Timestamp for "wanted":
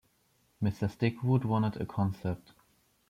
1.45-1.79